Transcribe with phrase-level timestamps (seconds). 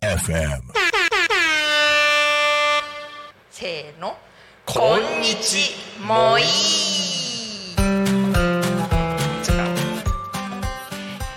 [0.00, 0.60] FM
[3.50, 4.16] せーの。
[4.66, 6.42] こんにちもい。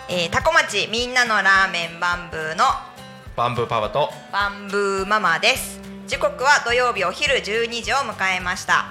[0.09, 2.63] えー、タコ町みんなのラーメンバンブーの
[3.35, 4.09] バンブーパパと。
[4.31, 5.79] バンブーママです。
[6.07, 8.85] 時刻は土曜日お昼12時を迎えました。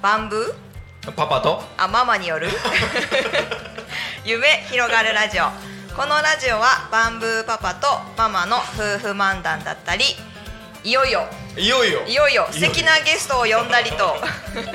[0.00, 0.69] バンブー？
[1.16, 1.62] パパと？
[1.78, 2.48] あママによる？
[4.24, 5.44] 夢広がるラジオ。
[5.96, 10.04] このラジオはバンブーパパとママの夫婦漫談だったり
[10.84, 11.26] いよいよ。
[11.56, 12.02] いよいよ。
[12.06, 14.16] いよいよ素敵なゲストを呼んだりと。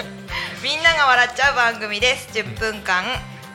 [0.61, 2.27] みんなが笑っちゃう番組です。
[2.33, 3.03] 10分間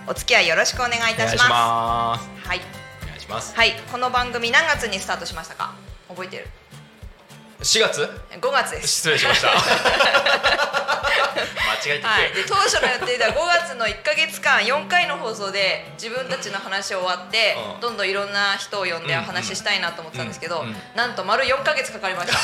[0.07, 2.49] お付き合いよろしくお願いいたします。
[2.49, 2.61] はい、
[3.03, 3.55] お願いします。
[3.55, 5.73] はい、この番組何月にスタートしましたか？
[6.09, 6.49] 覚えてる
[7.61, 8.89] ？4月？5月です。
[8.89, 9.49] 失礼しました。
[9.53, 9.59] 間
[11.81, 17.81] 違えてて、はい、で当初の予定では5月の1か月間4回の放送で自分たちの話終わって、うん。
[17.81, 20.69] どんどんいろんな人を呼んでお話ししたいなと思ってたんですけど、うん。
[20.69, 20.75] うん。
[20.95, 22.39] なんと丸4か月かかりました。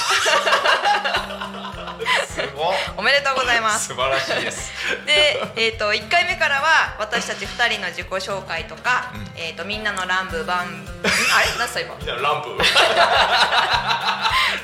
[2.29, 2.73] すごっ。
[2.99, 3.89] おめでとうございます。
[3.89, 4.73] 素晴らしいです。
[5.07, 9.41] で、えー、と1回目からは私たち2人の自己紹介とか、うん。
[9.41, 11.47] えー、とみんなの乱舞バンん あれ？
[11.59, 11.97] 何すか今？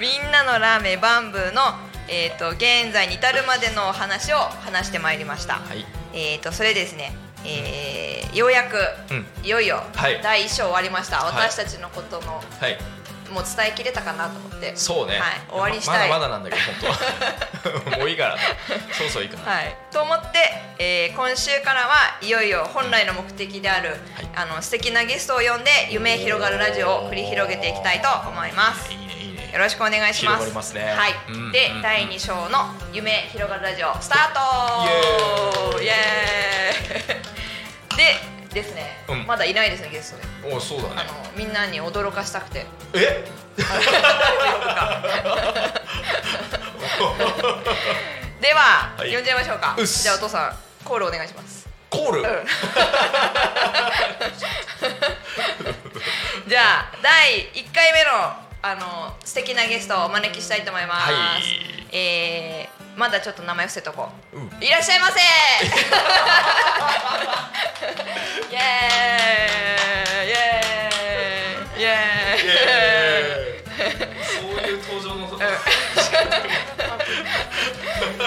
[0.00, 0.82] みんなのラー。
[0.82, 1.74] メンバンブー の、
[2.12, 5.86] えー、と現在に至るまでのお話を話してまいりました、はい。
[6.12, 8.76] えー、とそれですね、えーようやく、
[9.10, 9.26] うん。
[9.44, 10.20] いよいよ、はい。
[10.22, 11.18] 第1章終わりました。
[11.18, 11.50] はい。
[11.50, 12.78] 私たちのことの、はい。
[13.30, 14.74] もう伝えきれたかなと思って。
[14.74, 16.08] そうね、はい、終わりにしたい。
[16.08, 17.96] ままだまだなんだけど本当は。
[18.00, 18.38] もういいから。
[18.92, 20.38] そうそういいかな、はい、と思って、
[20.78, 23.98] えー今週からはいよいよ本来の目的である、はい。
[24.34, 29.01] あの素敵なゲストを呼んで夢広がるラジオを繰り広げていきたいと思います
[29.52, 30.50] よろしくお願いします。
[30.54, 30.80] ますね。
[30.80, 34.40] はい、うんで、うん第2章の夢広がるラジオスタート
[35.78, 35.92] イエー
[37.92, 37.96] イ。
[37.98, 38.16] で
[38.54, 39.26] ですね、うん。
[39.26, 40.54] まだいないですねゲストで。
[40.54, 40.94] おそうだね。
[40.96, 42.64] あのみんなに驚かしたくて。
[42.94, 43.28] え？
[48.40, 49.12] では、はい。
[49.14, 49.76] 呼んじゃいましょうか。
[49.84, 51.68] じゃあお父さんコールお願いします。
[51.90, 52.24] コール、うん。
[56.48, 56.60] じゃ
[56.90, 61.42] あ第1回目のあの素敵なゲストをお招きしたいと思います、はい。
[61.96, 64.44] えーまだちょっと名前伏せとこう、うん。
[64.62, 65.18] いらっしゃいませ！
[68.52, 70.28] イエーイ！
[70.28, 71.80] イエーイ！
[71.80, 74.22] イエーイ！
[74.26, 75.32] そういう登場のち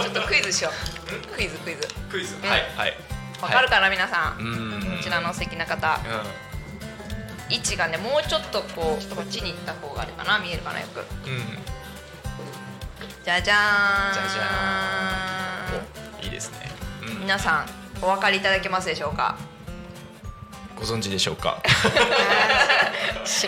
[0.07, 1.35] ょっとクイズしよう。
[1.35, 1.88] クイズクイズ。
[2.09, 2.63] クイズ、んはい。
[2.75, 2.97] はい。
[3.44, 4.44] わかるかな、皆さん、う
[4.79, 4.97] ん。
[4.97, 6.00] こちらの素敵な方
[7.50, 11.06] 位置がねもうちょっとこうこっちに行った方があれかな見えるかなよく。
[11.28, 11.34] うん。
[11.34, 11.64] うん
[13.24, 14.14] じゃじゃーん。
[14.14, 16.20] じゃじゃーん。
[16.22, 16.70] おいいですね、
[17.08, 17.66] うん、皆さん
[18.02, 19.36] お分かりいただけますでしょうか？
[20.76, 21.60] ご存知でしょうか？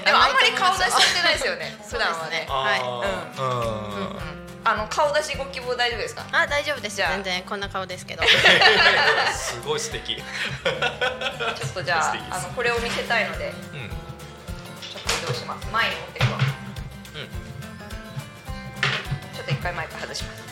[0.03, 2.47] でもあんまり顔出しされてないですよね 普段はね。
[2.49, 2.79] はい。
[2.81, 3.49] うん。
[3.99, 6.25] うんあの顔出しご希望大丈夫ですか？
[6.31, 7.11] あ大丈夫ですじゃあ。
[7.11, 8.23] 全然こんな顔ですけど。
[9.31, 10.15] すごい素敵。
[10.17, 10.23] ちょ
[11.67, 13.53] っとじゃああのこれを見せたいので。
[13.73, 13.86] うん
[15.27, 16.39] ちょっと移動します前に持っていくわ。
[16.39, 20.43] ちょっと一回前から外します。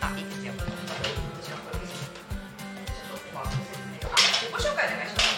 [0.00, 0.52] あいいですよ。
[0.54, 0.62] こ
[1.40, 5.28] ちらからですちょっとまああ自己紹介お願いします。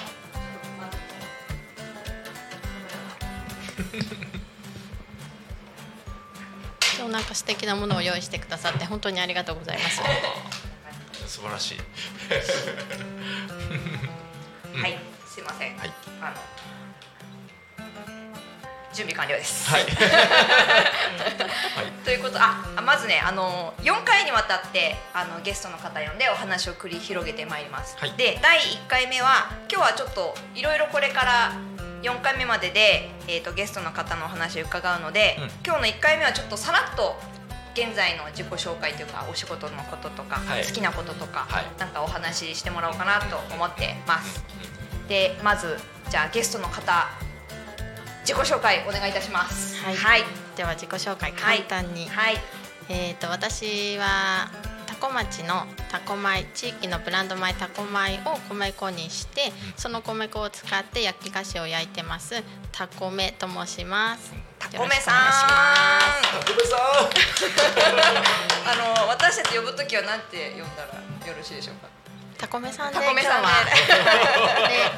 [6.97, 10.01] 今日なんか素敵なものを用意してくださって本当にありがとうございます。
[11.27, 11.79] 素晴らしい。
[14.79, 14.99] はい。
[15.29, 15.77] すいません。
[15.77, 15.93] はい。
[16.23, 16.37] あの
[19.01, 19.71] 準備完了です。
[19.71, 19.83] はい。
[19.83, 19.89] は
[21.89, 28.13] いということああまずねあの4回にわたってあのゲストの方呼んでお話を繰り広げてまいります、はい。
[28.13, 31.53] で第1回目は今日はちょっといろいろこれから
[32.03, 35.51] 4回目までで、えー、とゲストの方のお話を伺うので、うん。
[35.65, 37.19] 今日の1回目はちょっとさらっと
[37.73, 40.67] 現在の自己紹介というかお仕事のこととか、はい。
[40.67, 41.65] 好きなこととか、はい。
[41.79, 44.45] なんかお話ししてもらおうかなと思ってます、
[45.09, 45.79] でまず
[46.11, 47.09] じゃあゲストの方
[48.31, 49.85] 自己紹介お願いいたします。
[49.85, 49.97] はい。
[49.97, 50.23] はい。
[50.57, 52.37] では自己紹介簡単に、はい。
[52.89, 54.49] えー、と私は
[54.87, 62.41] 多古町のタコ米地域のブランド米タコ米を米粉にしてその米粉を使って焼き菓子を焼いてます。
[62.71, 64.33] タコメと申します。
[64.61, 65.15] タコメさん。
[65.17, 65.75] よろしくお願い
[66.47, 66.67] しますごめん。
[66.71, 66.77] さ
[68.71, 72.01] あの私たち呼ぶときはなんて呼んだらよろしいでしょうか？
[72.41, 73.23] タコメさんでタコメ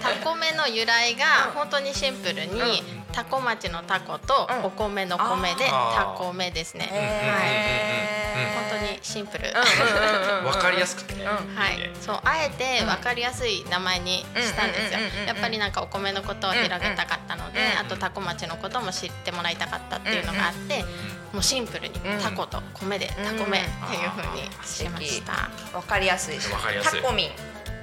[0.01, 4.65] タコメの由来が本当にシンプルに、タコ町のタコとうん。
[4.67, 6.89] お米の米でタコ米ですね。
[6.91, 8.23] へー。
[8.71, 9.53] 本当にシンプル。
[10.47, 11.33] わかりやすくては
[11.69, 11.91] い。
[12.01, 15.01] そうあえて分かりやすい名前にしたんですよ。
[15.27, 20.85] やっぱりなんかお米のことを広げたかったのであとタコ町のことも知ってもらいたかったっていうのがあって、
[21.33, 25.51] もうシンプルにうんタコと米でタコ米っていう風にしました。
[25.77, 26.39] わかりやすい。
[26.83, 27.31] タコミン。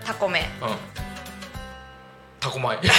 [0.06, 0.50] タコメ。
[0.62, 0.99] うん
[2.50, 2.96] タコ米ちょっ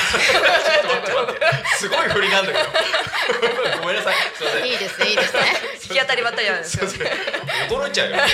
[0.82, 1.40] と待って待って。
[1.76, 2.64] すごい振りなんだけど。
[3.82, 4.14] ごめんなさい。
[4.36, 4.64] すいません。
[4.66, 5.40] いいですねいいですね。
[5.82, 7.00] 行き当たりばったりなんですよません。
[7.68, 8.16] 驚いちゃうよ。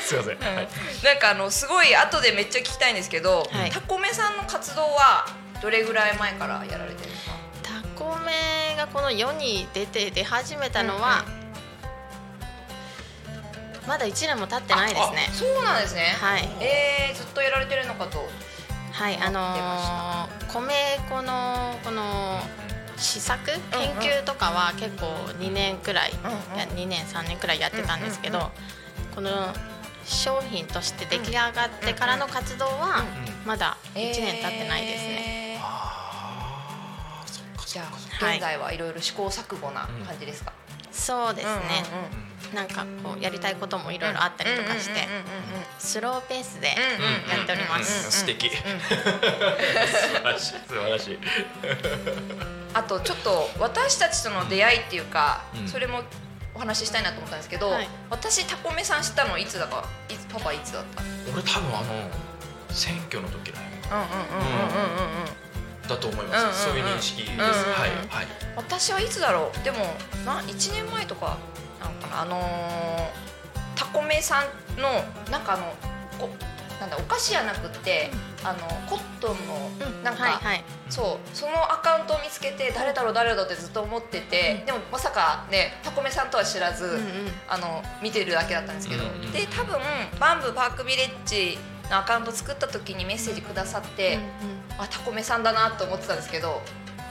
[0.00, 0.68] すいません、はい。
[1.02, 3.70] なんかあのすごい後でめっちゃ聞きたいんですけど、はい。
[3.70, 5.26] タコメさんの活動は
[5.60, 7.32] どれぐらい前からやられてるんですか？
[7.62, 11.24] タコメがこの世に出て出始めたのは、
[13.86, 15.28] まだ1年も経ってないですね。
[15.32, 16.16] そうなんですね。
[16.20, 16.48] はい。
[16.60, 18.28] えー、ずっとやられてるのかと
[18.98, 22.40] はい、あのー米粉のこの
[22.96, 23.60] 試作研
[24.00, 25.06] 究とかは結構
[25.38, 26.22] 2年くらい、うんう
[26.54, 26.56] ん。
[26.56, 28.50] いや2年3年くらいやってたんですけど、うんうん。
[29.14, 29.30] この
[30.04, 33.04] 商品として出来上がってからの活動は
[33.46, 35.54] まだ1年経ってないですね。
[35.54, 35.62] えー。
[37.66, 37.84] じゃあ
[38.24, 38.36] はい。
[38.38, 40.52] 現在はいろいろ試行錯誤な感じですか、
[40.90, 41.52] そうですね、
[42.12, 45.06] うんなんかこうやりたいこともいろいろあったりとかして、
[45.78, 46.74] スローペースでや
[47.42, 48.10] っておりまうんす。
[48.10, 51.18] 素敵素晴らしい素晴らしい
[52.74, 56.02] あとちょっと私たちとの出会いっていうか、うんそれも
[56.54, 61.02] お話ししたいなと思ったんですけど、はい私タコメさん知ったのいつだかいつパパいつだった
[61.32, 62.10] 俺多分あの
[62.70, 67.46] 選挙の時らへんうんうんうんうんうんうんだと思います、そういう認識です、は
[67.86, 69.78] いはい私はいつだろうでも
[70.26, 71.38] な1年前とか
[72.12, 73.28] あのー
[73.74, 74.88] タコメさんの
[75.30, 75.72] なんかあの
[76.18, 76.28] こ
[76.80, 78.10] なんだお菓子じゃなくって、
[78.44, 78.58] あの
[78.88, 80.64] コットンの、うんなんか、はいはい。
[80.88, 87.00] そうそのアカウントを見つけて誰だろう誰だろうってずっと思ってて、でもまさかねタコメさんとは知らず、うんうん。
[87.48, 89.32] あの見てるだけだったんですけど、うんうん。
[89.32, 89.76] で多分
[90.20, 91.58] バンブーパークビレッジ
[91.90, 94.24] のアカウント作った時にメッセージくださって、うんう
[94.78, 94.82] ん。
[94.82, 96.62] あタコメさんだなと思ってたんですけど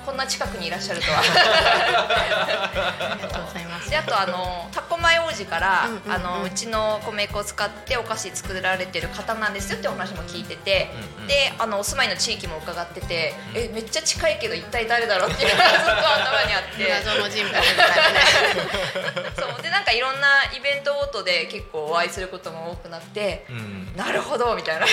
[0.07, 1.19] こんな近くにいらっしゃるとは。
[1.19, 3.89] ありがとうございます。
[3.89, 11.27] であとあのタコ米王子から、うあのうちの米粉を使ってお菓子作られてる方なんですよってお話も聞いてて、うんうん。
[11.27, 13.57] であのお住まいの地域も伺ってて、うん。
[13.57, 16.88] えめっちゃ近いけど一体誰だろうっていうのが ずっと頭にあって。
[16.88, 19.31] 謎の人物みたいなね。
[19.36, 19.62] そう。
[19.62, 23.94] でなんかいろんなイベントごとで結構お会いすることも多くなって、うん。
[23.98, 24.88] なるほどみたいな。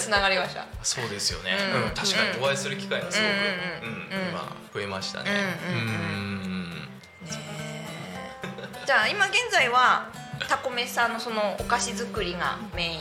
[0.00, 0.64] つながりました。
[0.82, 1.82] そうですよね、うん。
[1.82, 1.90] うん。
[1.90, 4.08] 確かにお会いする機会がすごく、うんうん。
[4.22, 4.28] うん。
[4.30, 5.30] 今増えましたね、
[5.68, 6.88] うんうんうん。
[8.86, 10.06] じゃあ今現在は
[10.48, 13.00] タコメさんのそのお菓子作りがメイン。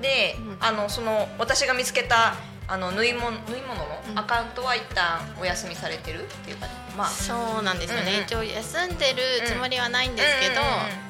[0.00, 0.56] で、うん。
[0.60, 2.34] あのその私が見つけた
[2.66, 4.18] あの縫い物縫い物のうん。
[4.18, 6.66] アカウントは一旦お休みされてるっていうか、
[6.96, 7.08] まあ。
[7.08, 8.22] そうなんですよね、うんうん。
[8.24, 10.60] 一応休んでるつもりはないんですけど、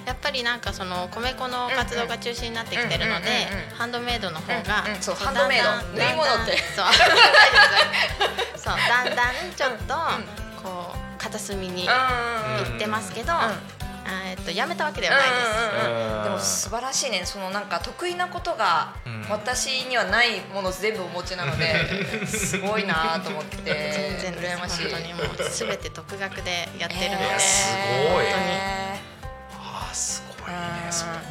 [0.07, 3.47] やっぱりなんかその米粉の活動が中心になってきてるので、
[3.79, 5.65] ハンドメイドの方が、うんうんそうこハンドメイド。
[5.97, 6.59] 縫い物って。
[6.75, 6.87] そう
[11.51, 11.95] う片隅に行
[12.69, 13.39] うんってますけど、うん。
[13.39, 13.55] あ
[14.27, 15.41] えっとやめたわけではないです。
[15.87, 16.25] うんうんうんうん。
[16.25, 17.23] でも素晴らしいね。
[17.25, 19.25] そのなんか得意なことがうん。
[19.29, 21.75] 私にはないもの全部お持ちなので
[22.27, 23.57] すごいなと思って。
[24.21, 24.91] 全然羨ましい。
[24.91, 27.77] 本当にもうすべて独学でやってるので、えーす
[28.13, 28.25] ごい。
[28.27, 29.01] え
[29.53, 30.57] あーすごいね。
[30.87, 30.93] うん。
[30.93, 31.23] そうなんー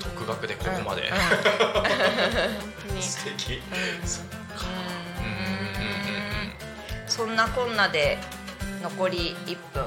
[0.00, 1.32] だ、独学でここまで、うんうん本
[2.88, 3.02] 当に。
[3.06, 3.54] 素敵。
[3.54, 3.56] う
[4.36, 4.39] ん
[7.10, 8.18] そんなこんなで
[8.82, 9.84] 残り1分。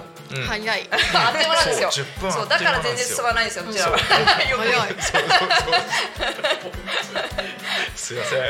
[0.47, 0.89] 早い。
[0.91, 1.91] あっという間なんですよ。
[1.91, 2.31] そう10分。
[2.33, 3.97] そうだから全然進まないんですよこちらは。
[3.97, 4.03] よ
[4.57, 4.95] く早い。
[5.01, 5.49] そうそう。
[5.55, 6.63] そう
[7.95, 8.41] すいません、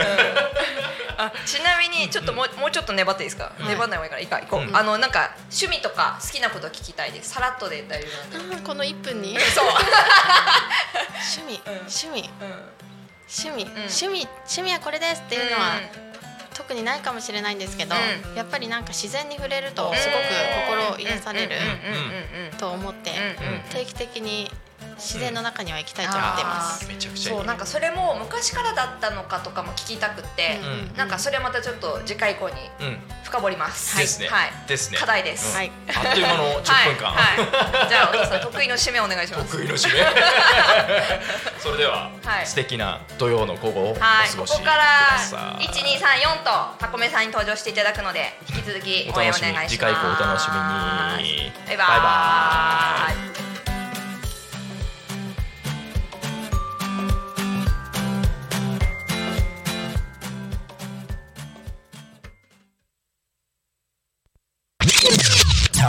[1.17, 4.75] あちなみにちょっともう,、もうちょっと粘っていいですか、うん粘んない方がいいからいいか行こう、うん。
[4.75, 7.31] あのなんか趣味とか好きなこと聞きたいです。
[7.31, 8.55] さらっとで大丈夫なんで。
[8.55, 9.39] あーこの一分に？
[9.39, 9.65] そう、
[11.37, 11.73] 趣味、うん。
[11.87, 12.29] 趣味。
[12.41, 12.73] うん。
[13.27, 13.67] 趣味、ん。
[13.69, 15.75] 趣味趣味はこれですっていうのは、
[16.53, 21.55] 特にないかもしれないんですけど、うやっぱりなんか自然に触れるとうんすごく心癒される
[22.57, 23.11] と思って、
[23.71, 24.49] 定期的に
[24.95, 26.87] 自然の中には行きたいと思っています。
[26.87, 27.37] めちゃくちゃいい。
[27.37, 30.59] そうなんかそれも昔からだったのかとかも聞きたくって、
[30.91, 30.97] うん。
[30.97, 32.97] なんかそれはまたちょっと次回以降にうん。
[33.23, 33.97] 深掘ります。
[33.97, 34.51] ですね、はい。
[34.67, 34.97] ですね。
[34.97, 35.49] 課題です。
[35.49, 35.57] うん。
[35.57, 35.71] はい。
[35.87, 37.37] あっという間の10分間、はい。
[37.37, 39.51] はい、 じゃあお父さん得意の締めお願いします。
[39.51, 39.99] 得意の締め。
[41.59, 42.47] それでは、はい。
[42.47, 44.83] 素敵な土曜の午後をお過はい、ごしくここから
[45.13, 49.69] ださい一二三四とタコメさんに登場していただくので引き続き応援お願いします。
[49.69, 51.51] 次回以降お楽しみに。
[51.67, 53.22] バイババイ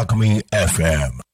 [0.06, 1.33] バーイイ Takumi FM.